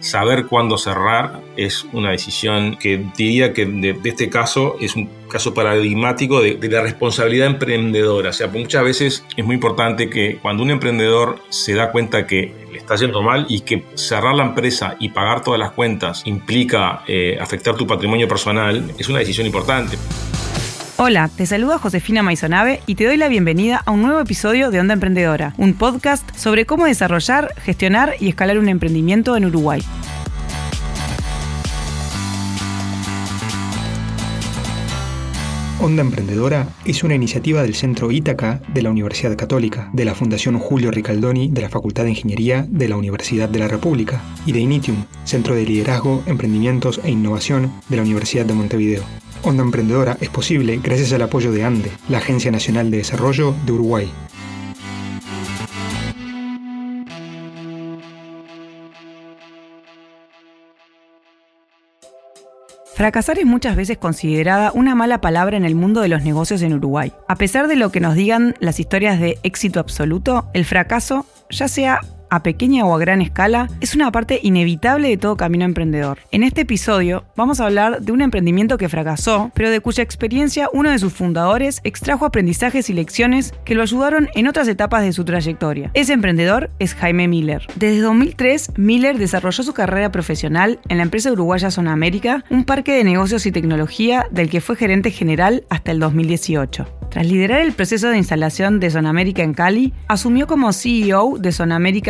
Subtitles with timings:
[0.00, 5.52] saber cuándo cerrar es una decisión que diría que de, este caso es un caso
[5.54, 8.30] paradigmático de, la responsabilidad emprendedora.
[8.30, 12.52] O sea, muchas veces es muy importante que cuando un emprendedor se da cuenta que
[12.70, 17.02] le está yendo mal y que cerrar la empresa y pagar todas las cuentas implica
[17.06, 19.96] eh, afectar tu patrimonio personal, es una decisión importante.
[21.00, 24.80] Hola, te saluda Josefina Maisonave y te doy la bienvenida a un nuevo episodio de
[24.80, 29.80] Onda Emprendedora, un podcast sobre cómo desarrollar, gestionar y escalar un emprendimiento en Uruguay.
[35.80, 40.58] Onda Emprendedora es una iniciativa del Centro Ítaca de la Universidad Católica, de la Fundación
[40.58, 44.58] Julio Ricaldoni de la Facultad de Ingeniería de la Universidad de la República y de
[44.58, 49.04] Initium, Centro de Liderazgo, Emprendimientos e Innovación de la Universidad de Montevideo.
[49.42, 53.72] Onda Emprendedora es posible gracias al apoyo de ANDE, la Agencia Nacional de Desarrollo de
[53.72, 54.10] Uruguay.
[62.94, 66.72] Fracasar es muchas veces considerada una mala palabra en el mundo de los negocios en
[66.72, 67.12] Uruguay.
[67.28, 71.68] A pesar de lo que nos digan las historias de éxito absoluto, el fracaso, ya
[71.68, 76.18] sea a pequeña o a gran escala, es una parte inevitable de todo camino emprendedor.
[76.30, 80.68] En este episodio vamos a hablar de un emprendimiento que fracasó, pero de cuya experiencia
[80.72, 85.12] uno de sus fundadores extrajo aprendizajes y lecciones que lo ayudaron en otras etapas de
[85.12, 85.90] su trayectoria.
[85.94, 87.66] Ese emprendedor es Jaime Miller.
[87.76, 92.92] Desde 2003, Miller desarrolló su carrera profesional en la empresa uruguaya Zona América, un parque
[92.92, 96.98] de negocios y tecnología del que fue gerente general hasta el 2018.
[97.10, 101.52] Tras liderar el proceso de instalación de Sonamérica en Cali, asumió como CEO de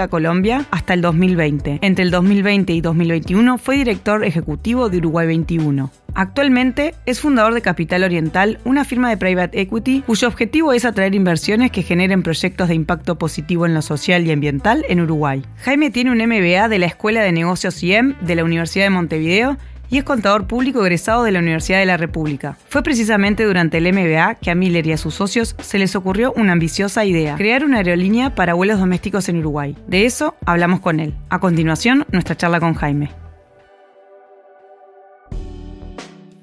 [0.08, 1.78] Colombia hasta el 2020.
[1.82, 5.90] Entre el 2020 y 2021 fue director ejecutivo de Uruguay 21.
[6.14, 11.14] Actualmente es fundador de Capital Oriental, una firma de private equity cuyo objetivo es atraer
[11.14, 15.44] inversiones que generen proyectos de impacto positivo en lo social y ambiental en Uruguay.
[15.58, 19.58] Jaime tiene un MBA de la Escuela de Negocios IEM de la Universidad de Montevideo
[19.90, 22.56] y es contador público egresado de la Universidad de la República.
[22.68, 26.32] Fue precisamente durante el MBA que a Miller y a sus socios se les ocurrió
[26.36, 29.76] una ambiciosa idea, crear una aerolínea para vuelos domésticos en Uruguay.
[29.86, 31.14] De eso hablamos con él.
[31.30, 33.10] A continuación, nuestra charla con Jaime.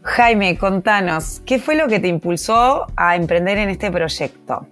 [0.02, 4.68] Jaime, contanos, ¿qué fue lo que te impulsó a emprender en este proyecto?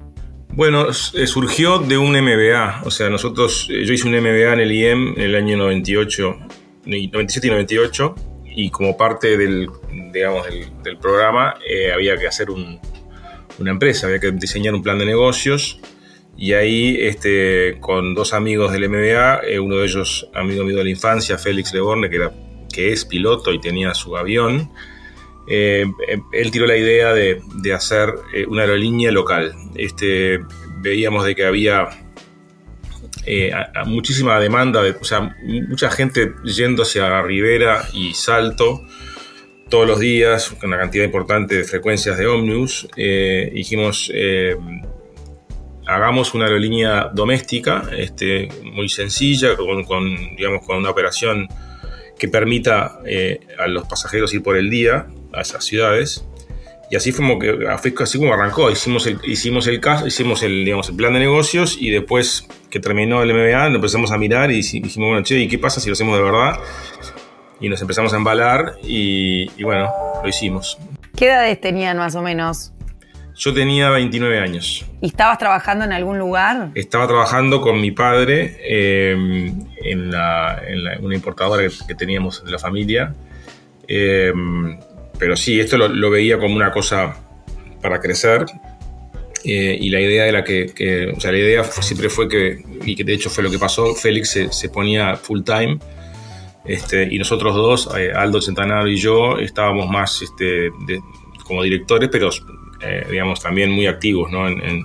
[0.49, 4.59] Bueno, eh, surgió de un MBA, o sea, nosotros, eh, yo hice un MBA en
[4.59, 6.37] el IEM en el año 98,
[6.85, 8.15] 97 y 98,
[8.55, 9.69] y como parte del,
[10.11, 10.45] digamos,
[10.83, 15.79] del, programa eh, había que hacer una empresa, había que diseñar un plan de negocios
[16.37, 20.83] y ahí este, con dos amigos del MBA, eh, uno de ellos amigo mío de
[20.83, 22.31] la infancia, Félix Leborne, que, era,
[22.71, 24.71] que es piloto y tenía su avión,
[25.47, 25.85] eh,
[26.31, 28.13] él tiró la idea de, de hacer
[28.47, 29.53] una aerolínea local.
[29.75, 30.39] Este,
[30.81, 31.89] veíamos de que había
[33.25, 33.51] eh,
[33.85, 35.35] muchísima demanda, de, o sea,
[35.67, 38.83] mucha gente yendo hacia Rivera y Salto
[39.69, 42.87] todos los días, con una cantidad importante de frecuencias de ómnibus.
[42.95, 44.55] Eh, dijimos, eh,
[45.87, 51.47] hagamos una aerolínea doméstica, este, muy sencilla, con, digamos, con una operación
[52.19, 52.99] que permita
[53.57, 56.25] a los pasajeros ir por el día a esas ciudades.
[56.89, 58.69] Y así fue como, que, así como arrancó.
[58.69, 62.79] Hicimos el, hicimos el caso, hicimos el, digamos, el plan de negocios y después que
[62.79, 65.89] terminó el MBA nos empezamos a mirar y dijimos, bueno, che, ¿y qué pasa si
[65.89, 66.59] lo hacemos de verdad?
[67.59, 69.89] Y nos empezamos a embalar y, bueno,
[70.21, 70.77] lo hicimos.
[71.15, 72.73] ¿Qué edades tenían más o menos?
[73.35, 74.85] Yo tenía 29 años.
[75.01, 76.69] ¿Y estabas trabajando en algún lugar?
[76.75, 79.51] Estaba trabajando con mi padre eh,
[79.83, 83.15] en, la, en una importadora que, teníamos de la familia.
[83.87, 84.31] Eh,
[85.23, 87.15] pero sí, esto lo, veía como una cosa
[87.81, 88.43] para crecer.
[89.45, 93.05] Eh, y la idea era que, o sea, la idea siempre fue que, y que
[93.05, 95.79] de hecho fue lo que pasó, Félix se, ponía full time
[96.65, 100.69] este, y nosotros dos, eh, Aldo Centanaro y yo, estábamos más este,
[101.45, 102.29] como directores, pero
[102.81, 104.43] eh, digamos también muy activos, ¿no?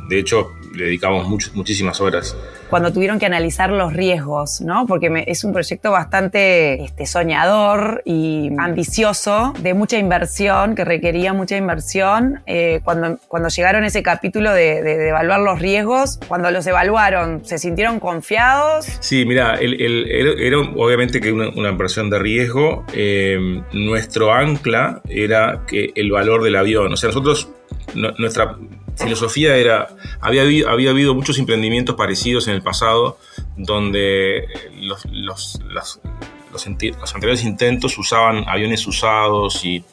[0.08, 2.36] de hecho, le dedicamos muchísimas horas
[2.68, 4.86] cuando tuvieron que analizar los riesgos, ¿no?
[4.86, 11.56] Porque es un proyecto bastante este, soñador y ambicioso, de mucha inversión, que requería mucha
[11.56, 12.40] inversión.
[12.46, 17.58] Eh, cuando, cuando llegaron a ese capítulo de, evaluar los riesgos, cuando los evaluaron, ¿se
[17.58, 18.86] sintieron confiados?
[19.00, 22.84] Sí, mira, era obviamente que una, una inversión de riesgo.
[22.92, 26.92] Eh, nuestro ancla era que el valor del avión.
[26.92, 27.48] O sea, nosotros,
[27.94, 28.56] nuestra
[28.98, 29.88] filosofía era,
[30.20, 33.18] había, había habido muchos emprendimientos parecidos en el pasado
[33.56, 34.46] donde
[34.80, 36.00] los, los,
[37.14, 39.84] anteriores intentos usaban aviones usados y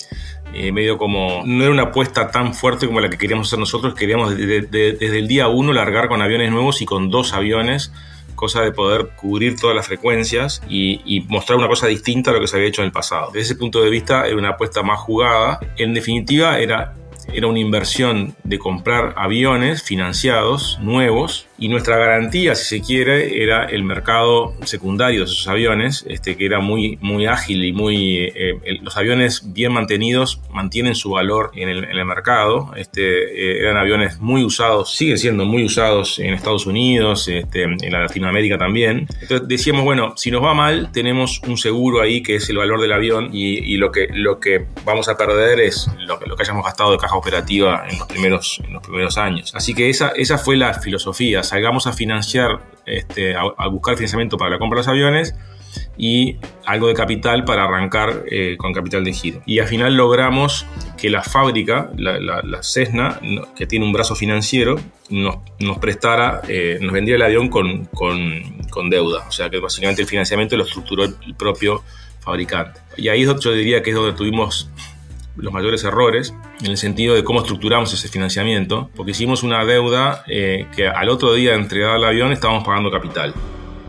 [0.53, 3.93] eh, medio como, no era una apuesta tan fuerte como la que queríamos hacer nosotros,
[3.93, 7.91] queríamos desde el día uno largar con aviones nuevos y con dos aviones
[8.35, 12.41] cosa de poder cubrir todas las frecuencias y, y, mostrar una cosa distinta a lo
[12.41, 13.27] que se había hecho en el pasado.
[13.27, 15.59] Desde ese punto de vista era una apuesta más jugada.
[15.77, 16.93] En definitiva era
[17.35, 23.65] era una inversión de comprar aviones financiados, nuevos, y nuestra garantía, si se quiere, era
[23.65, 28.17] el mercado secundario de esos aviones, este, que era muy, muy ágil y muy...
[28.35, 32.73] Eh, los aviones bien mantenidos mantienen su valor en el, en el mercado.
[32.75, 37.91] Este, eh, eran aviones muy usados, siguen siendo muy usados en Estados Unidos, este, en
[37.91, 39.07] la Latinoamérica también.
[39.21, 42.81] Entonces decíamos, bueno, si nos va mal, tenemos un seguro ahí que es el valor
[42.81, 46.43] del avión y, y lo, que, lo que vamos a perder es lo, lo que
[46.43, 49.53] hayamos gastado de caja operativa en los primeros, en los primeros años.
[49.55, 54.51] Así que esa, esa fue la filosofía, salgamos a financiar, este, a, buscar financiamiento para
[54.51, 55.35] la compra de los aviones
[55.97, 59.41] y algo de capital para arrancar eh, con capital de giro.
[59.47, 60.67] Y al final logramos
[60.97, 63.19] que la fábrica, la, la, Cessna,
[63.55, 64.75] que tiene un brazo financiero,
[65.09, 69.25] nos, nos prestara, eh, nos vendría el avión con, con, con, deuda.
[69.27, 71.83] O sea que básicamente el financiamiento lo estructuró el propio
[72.19, 72.79] fabricante.
[72.97, 74.69] Y ahí yo diría que es donde tuvimos
[75.37, 80.23] los mayores errores en el sentido de cómo estructuramos ese financiamiento, porque hicimos una deuda
[80.27, 83.33] eh, que al otro día de entregar el avión estábamos pagando capital.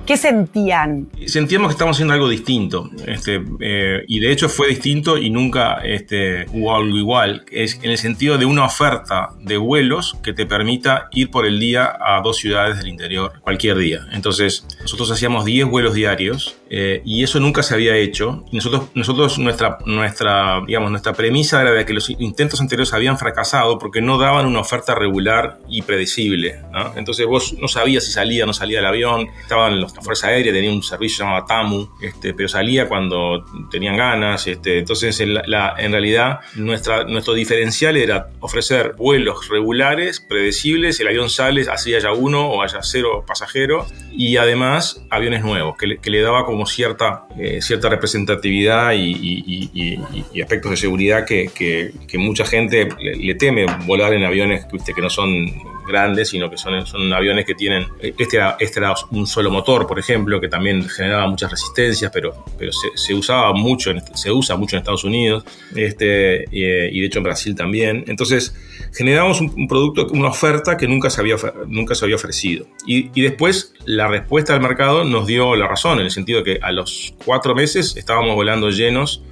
[0.06, 1.08] ¿Qué sentían?
[1.26, 2.88] Sentíamos que estábamos haciendo algo distinto.
[3.06, 7.44] Este, eh, y de hecho fue distinto y nunca este, hubo algo igual.
[7.50, 11.58] Es en el sentido de una oferta de vuelos que te permita ir por el
[11.58, 14.06] día a dos ciudades del interior cualquier día.
[14.12, 18.44] Entonces, nosotros hacíamos 10 vuelos diarios eh, y eso nunca se había hecho.
[18.52, 23.79] Nosotros, nosotros nuestra, nuestra, digamos, nuestra premisa era de que los intentos anteriores habían fracasado
[23.79, 26.61] porque no daban una oferta regular y predecible.
[26.94, 30.29] Entonces vos no sabías si salía o no salía el avión, estaban los la Fuerza
[30.29, 34.47] Aérea tenía un servicio llamado TAMU, este, pero salía cuando tenían ganas.
[34.47, 41.09] Este, entonces, en, la, en realidad, nuestra, nuestro diferencial era ofrecer vuelos regulares, predecibles, el
[41.09, 45.99] avión sale, así haya uno o haya cero pasajeros, y además aviones nuevos, que le,
[45.99, 49.97] que le daba como cierta, eh, cierta representatividad y,
[50.43, 54.65] aspectos de seguridad que, que, que mucha gente le, le, teme volar en aviones
[54.95, 55.47] que no son
[55.87, 59.87] grandes, sino que son, son aviones que tienen, este era, este era un solo motor,
[59.87, 64.77] por ejemplo, que también generaba muchas resistencias, pero, pero se, usaba mucho, se usa mucho
[64.77, 65.44] en Estados Unidos,
[65.75, 68.05] este, y, y de hecho en Brasil también.
[68.06, 68.55] Entonces,
[68.94, 71.37] generamos un, producto, una oferta que nunca se había,
[71.69, 72.67] nunca se había ofrecido.
[72.87, 76.59] Y, y, después la respuesta del mercado nos dio la razón, en el sentido que
[76.62, 79.23] a los cuatro meses estábamos volando llenos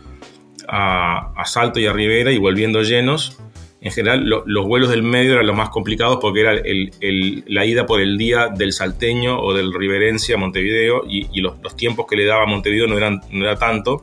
[0.69, 3.39] a, a Salto y a Rivera y volviendo llenos
[3.85, 7.85] en general lo, los vuelos del medio eran los más complicados porque era la ida
[7.85, 12.25] por el día del salteño o del riverense a Montevideo y, los, tiempos que le
[12.25, 14.03] daba a Montevideo no, eran, no era tanto.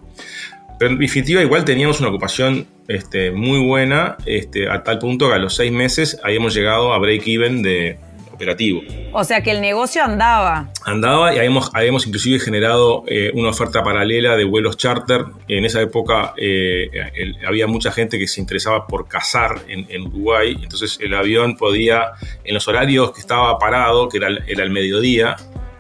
[0.78, 5.34] Pero en definitiva igual teníamos una ocupación este, muy buena este, a tal punto que
[5.34, 7.98] a los seis meses habíamos llegado a break-even de,
[8.42, 8.82] operativo.
[9.14, 10.72] O sea que el negocio andaba.
[10.84, 15.26] Andaba y habíamos, habíamos inclusive generado eh, una oferta paralela de vuelos charter.
[15.48, 20.08] En esa época eh, el, había mucha gente que se interesaba por cazar en, en,
[20.08, 24.72] Uruguay, entonces el avión podía, en los horarios que estaba parado, que era, era el
[24.72, 25.36] mediodía,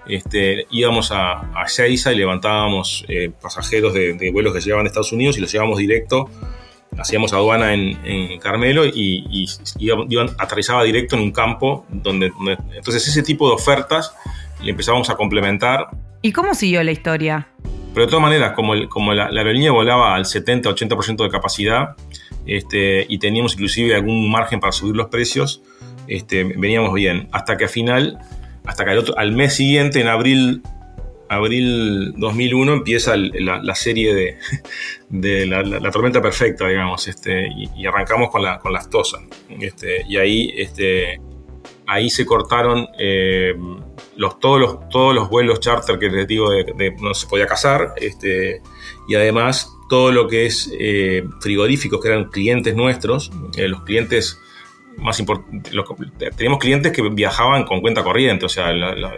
[0.07, 5.11] este, íbamos a, a y levantábamos eh, pasajeros de, de, vuelos que llegaban de Estados
[5.11, 6.29] Unidos y los llevábamos directo
[6.97, 9.47] hacíamos aduana en, en Carmelo y,
[9.79, 9.89] y
[10.37, 14.13] aterrizaba directo en un campo donde, donde, Entonces ese tipo de ofertas
[14.61, 15.89] le empezamos a complementar.
[16.21, 17.47] ¿Y cómo siguió la historia?
[17.93, 21.95] Pero de todas maneras, como, el, como la, la, aerolínea volaba al 70-80% de capacidad
[22.45, 25.61] este, y teníamos inclusive algún margen para subir los precios,
[26.07, 27.27] este, veníamos bien.
[27.31, 28.19] Hasta que al final,
[28.65, 30.61] hasta que al, otro, al mes siguiente, en abril
[31.31, 34.37] abril 2001 empieza la, serie de,
[35.09, 39.21] de la, tormenta perfecta, digamos, este, y, arrancamos con con las tosas.
[39.49, 41.21] Este, y ahí, este,
[41.87, 43.53] ahí se cortaron eh,
[44.17, 47.47] los, todos, los, todos los vuelos charter que les digo de, de no se podía
[47.47, 48.61] cazar, este,
[49.07, 54.39] y además todo lo que es eh, frigoríficos, que eran clientes nuestros, eh, los clientes
[54.97, 55.71] más importante,
[56.35, 58.71] teníamos clientes que viajaban con cuenta corriente, o sea,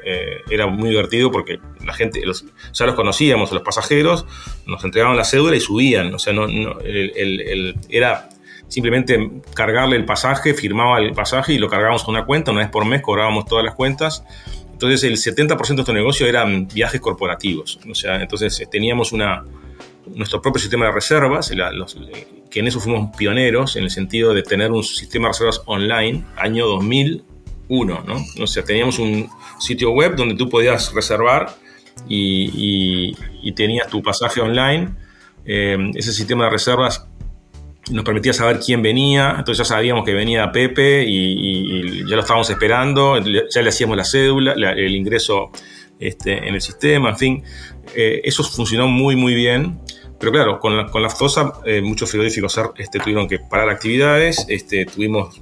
[0.06, 4.26] eh, era muy divertido porque la gente, los, ya los conocíamos, los pasajeros,
[4.66, 8.30] nos entregaban la cédula y subían, o sea, no, no el, era
[8.68, 12.70] simplemente cargarle el pasaje, firmaba el pasaje y lo cargábamos a una cuenta, una vez
[12.70, 14.24] por mes cobrábamos todas las cuentas.
[14.72, 19.44] Entonces el 70% de nuestro negocio eran viajes corporativos, o sea, entonces teníamos una,
[20.08, 21.98] nuestro propio sistema de reservas, los,
[22.50, 26.26] que en eso fuimos pioneros, en el sentido de tener un sistema de reservas online,
[26.38, 28.26] año 2001, ¿no?
[28.44, 29.30] O sea, teníamos un
[29.60, 31.56] sitio web donde tú podías reservar
[32.08, 33.16] y,
[33.56, 34.90] tenías tu pasaje online.
[35.46, 37.08] Eh, ese sistema de reservas
[37.92, 42.50] nos permitía saber quién venía, entonces ya sabíamos que venía Pepe y, ya lo estábamos
[42.50, 45.52] esperando, ya le hacíamos la cédula, la, el ingreso
[46.00, 47.44] este, en el sistema, en fin,
[47.96, 49.80] eh, eso funcionó muy, muy bien.
[50.20, 51.10] Pero claro, con la, con la
[51.66, 55.42] eh, muchos frigoríficos este, tuvieron que parar actividades, este, tuvimos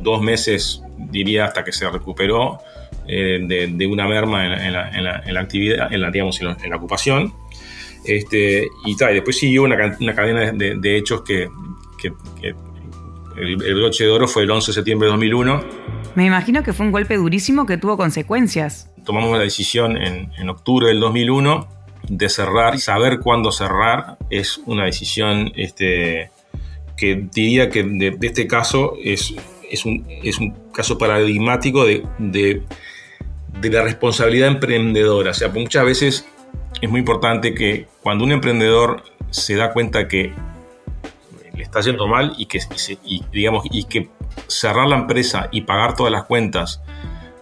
[0.00, 2.58] dos meses, diría, hasta que se recuperó
[3.06, 7.32] eh, de, una merma en, la, en, la, actividad, en la, digamos, en la, ocupación.
[8.04, 11.48] Este, y, tal, después siguió una, una cadena de, hechos que,
[12.00, 12.12] que,
[13.36, 15.64] el, el, broche de oro fue el 11 de septiembre de 2001.
[16.16, 18.90] Me imagino que fue un golpe durísimo que tuvo consecuencias.
[19.08, 21.66] Tomamos la decisión en, en octubre del 2001
[22.10, 26.30] de cerrar saber cuándo cerrar es una decisión este,
[26.94, 29.34] que diría que de, este caso es,
[29.70, 32.64] es, un, es, un, caso paradigmático de, de,
[33.58, 35.30] de la responsabilidad emprendedora.
[35.30, 36.28] O sea, muchas veces
[36.82, 40.34] es muy importante que cuando un emprendedor se da cuenta que
[41.56, 42.60] le está yendo mal y que,
[43.32, 44.10] digamos, y que
[44.48, 46.82] cerrar la empresa y pagar todas las cuentas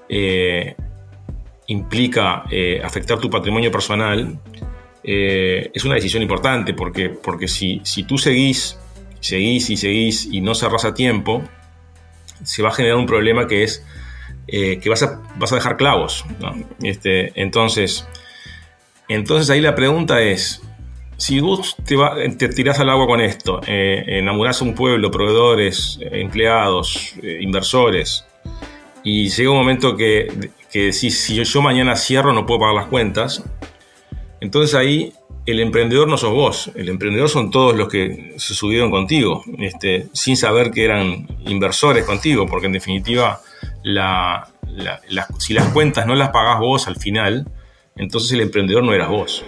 [0.08, 0.76] eh,
[1.68, 4.38] implica eh, afectar tu patrimonio personal,
[5.02, 8.78] eh, es una decisión importante porque, porque si, si tú seguís,
[9.20, 11.42] seguís y seguís y no cerrás a tiempo,
[12.42, 13.84] se va a generar un problema que es
[14.46, 16.24] que vas a, vas a dejar clavos.
[16.80, 18.06] Este, entonces,
[19.08, 20.62] entonces ahí la pregunta es,
[21.16, 21.96] si vos te,
[22.36, 27.38] te tirás al agua con esto, eh, enamorás a un pueblo, proveedores, eh, empleados, eh,
[27.40, 28.25] inversores,
[29.06, 32.86] y llega un momento que, que si, si yo, mañana cierro no puedo pagar las
[32.86, 33.44] cuentas,
[34.40, 35.12] entonces ahí
[35.46, 40.08] el emprendedor no sos vos, el emprendedor son todos los que se subieron contigo, este,
[40.12, 43.40] sin saber que eran inversores contigo, porque en definitiva
[43.84, 44.48] la,
[45.38, 47.48] si las cuentas no las pagás vos al final,
[47.94, 49.44] entonces el emprendedor no eras vos.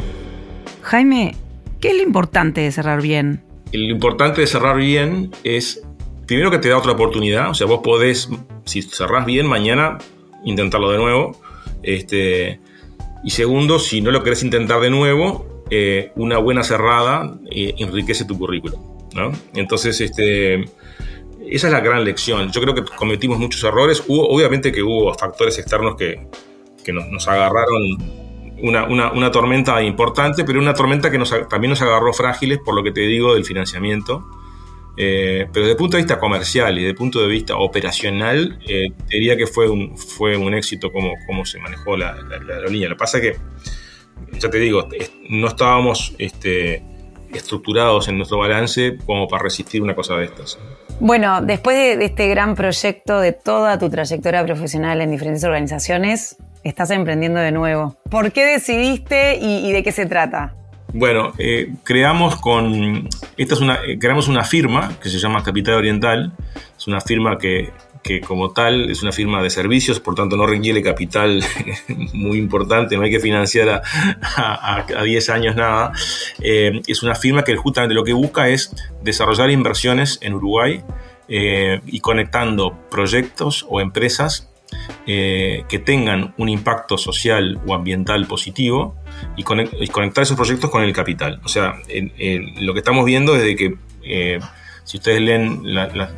[0.83, 1.35] Jaime,
[1.81, 3.43] ¿qué es lo importante de cerrar bien?
[3.73, 5.83] Lo importante de cerrar bien es,
[6.29, 8.29] primero que te da otra oportunidad, o sea, vos podés,
[8.65, 9.99] si cerrás bien, mañana
[10.45, 11.41] intentarlo de nuevo.
[11.83, 12.61] Este,
[13.25, 18.25] y segundo, si no lo querés intentar de nuevo, eh, una buena cerrada eh, enriquece
[18.25, 18.81] tu currículum.
[19.15, 19.33] ¿no?
[19.55, 20.61] Entonces, este,
[21.51, 22.53] esa es la gran lección.
[22.53, 24.05] Yo creo que cometimos muchos errores.
[24.07, 26.29] Hubo, obviamente que hubo factores externos que,
[26.85, 27.83] que nos, nos agarraron
[28.63, 31.19] una, tormenta importante, pero una tormenta que
[31.49, 34.25] también nos agarró frágiles, por lo que te digo, del financiamiento.
[35.01, 38.59] Eh, pero desde el punto de vista comercial y desde el punto de vista operacional,
[38.69, 42.17] eh, diría que fue un, fue un éxito como, como se manejó la,
[42.51, 42.89] aerolínea.
[42.89, 43.37] Lo que pasa es que,
[44.41, 44.89] ya te digo,
[45.31, 46.83] no estábamos este,
[47.33, 50.59] estructurados en nuestro balance como para resistir una cosa de estas.
[51.01, 56.91] Bueno, después de este gran proyecto, de toda tu trayectoria profesional en diferentes organizaciones, estás
[56.91, 57.97] emprendiendo de nuevo.
[58.11, 60.55] ¿Por qué decidiste y, de qué se trata?
[60.93, 63.09] Bueno, eh, creamos con.
[63.37, 66.33] Esta es una, eh, creamos una firma que se llama Capital Oriental.
[66.77, 70.47] Es una firma que, que, como tal, es una firma de servicios, por tanto no
[70.47, 71.45] requiere capital
[72.15, 73.83] muy importante, no hay que financiar
[74.37, 75.93] a, a, 10 años nada.
[76.41, 80.83] Eh, es una firma que justamente lo que busca es desarrollar inversiones en Uruguay
[81.31, 84.49] y conectando proyectos o empresas
[85.07, 88.95] eh, que tengan un impacto social o ambiental positivo
[89.37, 91.41] y, conectar esos proyectos con el capital.
[91.45, 91.75] O sea,
[92.61, 94.41] lo que estamos viendo es que eh,
[94.85, 95.63] si ustedes leen,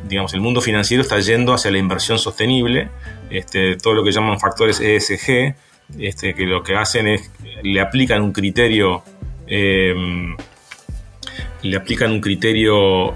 [0.07, 2.89] digamos, el mundo financiero está yendo hacia la inversión sostenible,
[3.29, 5.55] este, todo lo que llaman factores ESG,
[5.99, 7.31] este, que lo que hacen es,
[7.63, 9.03] le aplican un criterio,
[9.47, 9.93] eh,
[11.63, 13.13] le aplican un criterio,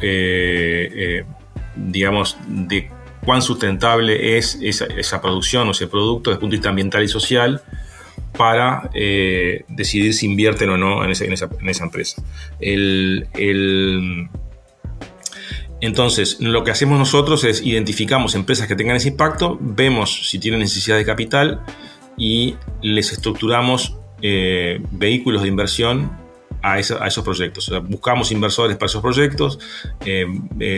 [1.75, 2.89] digamos, de
[3.25, 7.08] cuán sustentable es esa, producción o ese producto desde el punto de vista ambiental y
[7.08, 7.62] social
[8.38, 11.24] para eh, decidir si invierten o no en esa,
[11.84, 12.24] empresa.
[15.82, 20.60] entonces, lo que hacemos nosotros es identificamos empresas que tengan ese impacto, vemos si tienen
[20.60, 21.62] necesidad de capital
[22.18, 26.25] y les estructuramos eh, vehículos de inversión
[26.65, 27.72] a, esos proyectos.
[27.84, 29.60] buscamos inversores para esos proyectos.
[30.06, 30.25] Eh,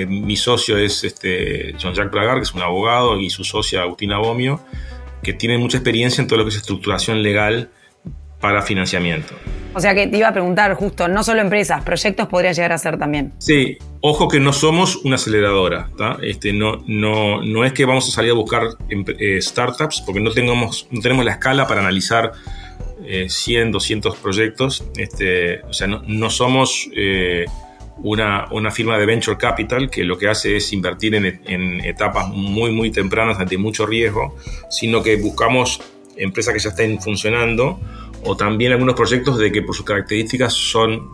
[0.06, 4.60] mi socio es este, Jean-Jacques Bragar, que es un abogado, y su socia Agustina Bomio,
[5.24, 7.70] que tienen mucha experiencia en todo lo que es estructuración legal
[8.40, 9.34] para financiamiento.
[9.74, 12.78] O sea que te iba a preguntar justo, no solo empresas, proyectos podría llegar a
[12.78, 13.34] ser también.
[13.38, 15.90] Sí, ojo que no somos una aceleradora,
[16.22, 20.32] este, no, no, no es que vamos a salir a buscar eh, startups porque no,
[20.32, 22.32] tengamos, no tenemos la escala para analizar
[23.28, 24.84] 100, eh, 200 proyectos.
[24.98, 27.46] Este, o sea, no, somos eh,
[28.04, 32.72] una, una, firma de venture capital que lo que hace es invertir en, etapas muy,
[32.72, 34.36] muy tempranas ante mucho riesgo,
[34.70, 35.82] sino que buscamos
[36.16, 37.80] empresas que ya estén funcionando
[38.24, 41.10] o también algunos proyectos de que por sus características son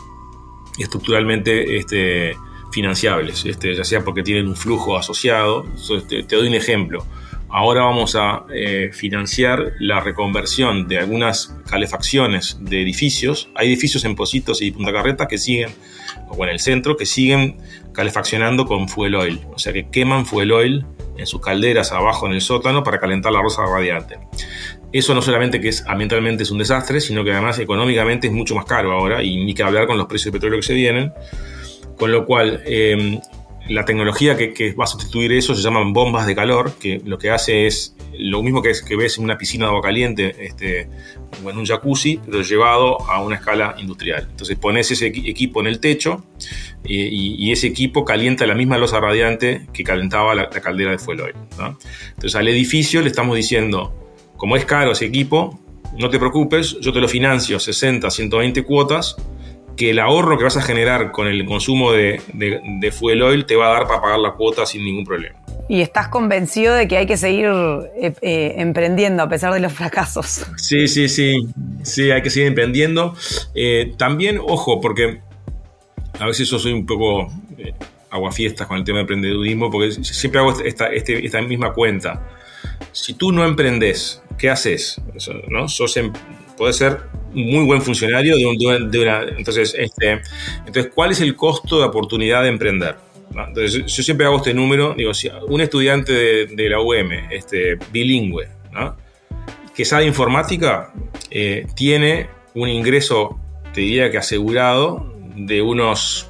[0.78, 2.36] estructuralmente este,
[2.72, 5.66] financiables, este, ya sea porque tienen un flujo asociado.
[5.90, 7.06] Este, te doy un ejemplo
[7.54, 13.50] ahora vamos a eh, financiar la reconversión de algunas calefacciones de edificios.
[13.54, 15.70] Hay edificios en Positos y Punta Carreta que siguen,
[16.30, 17.58] o en el centro, que siguen
[17.94, 19.42] calefaccionando con fuel oil.
[19.54, 23.32] O sea que queman fuel oil en sus calderas abajo en el sótano para calentar
[23.32, 24.18] la rosa radiante.
[24.92, 28.56] Eso no solamente que es ambientalmente es un desastre, sino que además económicamente es mucho
[28.56, 31.14] más caro ahora y ni que hablar con los precios de petróleo que se vienen.
[32.00, 33.20] Con lo cual, eh,
[33.70, 37.30] la tecnología que, va a sustituir eso se llaman bombas de calor, que lo que
[37.30, 40.90] hace es lo mismo que, es, que ves en una piscina de agua caliente este,
[41.44, 44.28] o en un jacuzzi, pero llevado a una escala industrial.
[44.30, 46.26] Entonces pones ese equipo en el techo
[46.84, 51.36] y, ese equipo calienta la misma losa radiante que calentaba la, caldera de fuel oil.
[52.10, 53.94] Entonces al edificio le estamos diciendo,
[54.38, 55.60] como es caro ese equipo,
[55.98, 59.16] no te preocupes, yo te lo financio 60, 120 cuotas
[59.76, 63.56] que el ahorro que vas a generar con el consumo de, de, fuel oil te
[63.56, 65.40] va a dar para pagar la cuota sin ningún problema.
[65.70, 67.46] Y estás convencido de que hay que seguir
[67.96, 70.46] eh, eh, emprendiendo a pesar de los fracasos.
[70.58, 71.36] Sí, sí, sí,
[71.84, 73.16] sí, hay que seguir emprendiendo.
[73.56, 75.22] Eh, también, ojo, porque
[76.20, 77.32] a veces yo soy un poco
[78.10, 82.22] aguafiestas con el tema de emprendedurismo, porque siempre hago esta, este, esta misma cuenta.
[82.92, 85.02] Si tú no emprendes, ¿qué haces?
[85.50, 85.68] ¿No?
[85.68, 86.14] Sos em,
[86.58, 87.00] puede ser
[87.34, 89.24] muy buen funcionario de, una...
[89.38, 90.22] Entonces, este,
[90.66, 92.96] entonces, ¿cuál es el costo de oportunidad de emprender?
[93.30, 95.12] Entonces, yo siempre hago este número, digo,
[95.48, 96.14] un estudiante
[96.48, 98.48] de, la UM, este, bilingüe,
[99.76, 100.94] que sabe informática,
[101.32, 103.40] eh, tiene un ingreso,
[103.74, 106.28] te diría que asegurado, de unos,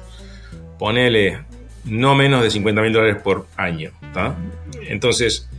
[0.78, 1.40] ponele,
[1.84, 3.92] no menos de 50 mil dólares por año.
[4.88, 5.50] Entonces,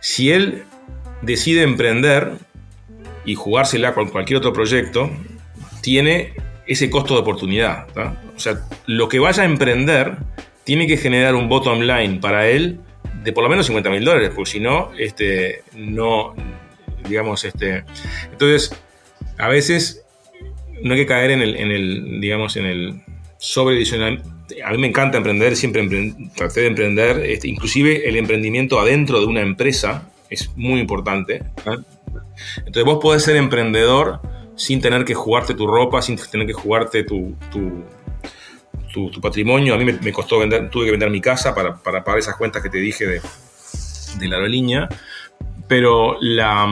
[0.00, 0.64] si él
[1.22, 2.32] decide emprender,
[3.24, 5.10] y jugársela con cualquier otro proyecto,
[5.82, 6.34] tiene
[6.66, 7.86] ese costo de oportunidad.
[8.36, 10.16] O sea, lo que vaya a emprender
[10.64, 12.80] tiene que generar un bottom line para él
[13.24, 16.34] de por lo menos 50 mil dólares, porque si no, este, no,
[17.08, 17.84] digamos, este,
[18.30, 18.72] entonces,
[19.38, 20.04] a veces
[20.82, 23.02] no hay que caer en el, en el digamos, en el
[24.64, 29.26] A mí me encanta emprender, siempre traté de emprender, este, inclusive el emprendimiento adentro de
[29.26, 31.42] una empresa es muy importante.
[32.58, 34.20] Entonces vos podés ser emprendedor
[34.60, 39.74] sin tener que jugarte tu ropa, sin tener que jugarte tu, tu, patrimonio.
[39.74, 42.68] A mí me, costó vender, tuve que vender mi casa para, pagar esas cuentas que
[42.68, 44.88] te dije de, la aerolínea.
[45.66, 46.68] Pero la,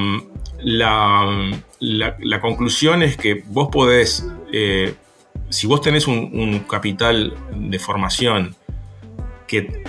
[1.81, 4.95] la, conclusión es que vos podés, eh,
[5.49, 8.55] si vos tenés un, capital de formación
[9.47, 9.83] que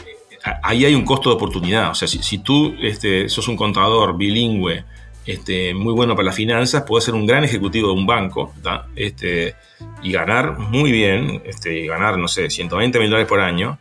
[0.64, 1.92] ahí hay un costo de oportunidad.
[1.92, 4.86] O sea, si, tú este, sos un contador bilingüe
[5.26, 8.54] este, muy bueno para las finanzas, puede ser un gran ejecutivo de un banco
[8.96, 9.56] este,
[10.02, 13.78] y ganar muy bien, este, ganar, no sé, 120 mil dólares por año.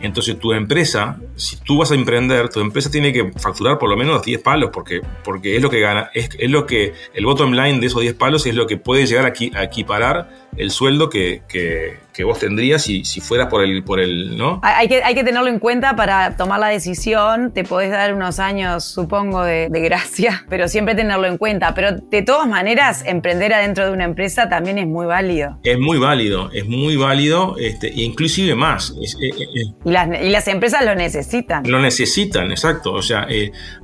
[0.00, 3.96] Entonces tu empresa, si tú vas a emprender, tu empresa tiene que facturar por lo
[3.96, 7.78] menos 10 palos, porque, porque es lo que gana, es, lo que, el bottom line
[7.78, 11.42] de esos 10 palos es lo que puede llegar a, a equiparar el sueldo que,
[11.48, 14.60] que, vos tendrías si, si fuera por el, por el, ¿no?
[14.62, 17.52] Hay que, hay que tenerlo en cuenta para tomar la decisión.
[17.52, 21.74] Te podés dar unos años, supongo, de, gracia, pero siempre tenerlo en cuenta.
[21.74, 25.58] Pero de todas maneras, emprender adentro de una empresa también es muy válido.
[25.64, 28.90] Es muy válido, es muy válido, este, e inclusive más.
[28.90, 29.74] Eh, eh, eh.
[29.84, 31.68] y, las, y, las, empresas lo necesitan.
[31.68, 32.92] Lo necesitan, exacto.
[32.92, 33.26] O sea,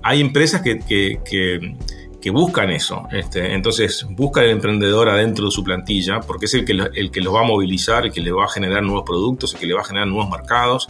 [0.02, 1.76] hay empresas que, que
[2.20, 3.06] que buscan eso.
[3.12, 7.20] Este, entonces, buscan el emprendedor adentro de su plantilla porque es el que, el que
[7.20, 9.74] los va a movilizar, el que le va a generar nuevos productos, el que le
[9.74, 10.88] va a generar nuevos mercados.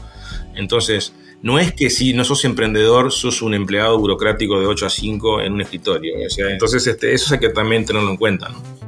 [0.55, 1.13] Entonces,
[1.43, 5.41] no es que si no sos emprendedor, sos un empleado burocrático de 8 a 5
[5.43, 6.15] en un escritorio.
[6.51, 8.49] entonces, este, eso hay que también tenerlo en cuenta.
[8.49, 8.88] ¿no?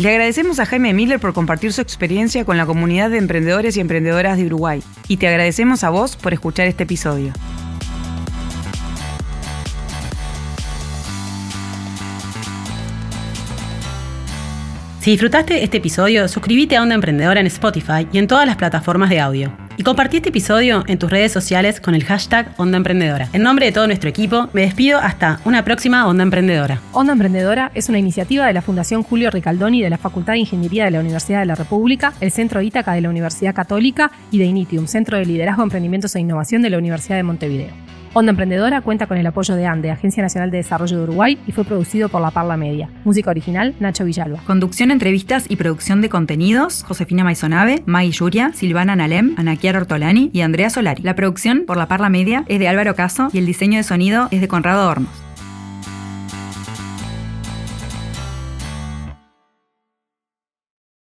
[0.00, 3.80] Le agradecemos a Jaime Miller por compartir su experiencia con la comunidad de emprendedores y
[3.80, 4.82] emprendedoras de Uruguay.
[5.08, 7.34] Y te agradecemos a vos por escuchar este episodio.
[15.00, 19.10] Si disfrutaste este episodio, suscríbete a Onda Emprendedora en Spotify y en todas las plataformas
[19.10, 19.69] de audio.
[19.80, 23.30] Y compartí este episodio en tus redes sociales con el hashtag Onda Emprendedora.
[23.32, 26.82] En nombre de todo nuestro equipo, me despido hasta una próxima Onda Emprendedora.
[26.92, 30.84] Onda Emprendedora es una iniciativa de la Fundación Julio Ricaldoni de la Facultad de Ingeniería
[30.84, 34.44] de la Universidad de la República, el Centro Ítaca de la Universidad Católica y de
[34.44, 37.89] Initium, Centro de Liderazgo, Emprendimientos e Innovación de la Universidad de Montevideo.
[38.12, 41.52] Onda Emprendedora cuenta con el apoyo de ANDE, Agencia Nacional de Desarrollo de Uruguay, y
[41.52, 42.88] fue producido por La Parla Media.
[43.04, 44.40] Música original, Nacho Villalba.
[44.46, 50.40] Conducción, entrevistas y producción de contenidos, Josefina Maisonave, Mai Yuria, Silvana Nalem, Anaquiar Ortolani y
[50.40, 51.04] Andrea Solari.
[51.04, 54.26] La producción por La Parla Media es de Álvaro Caso y el diseño de sonido
[54.32, 55.29] es de Conrado Hornos.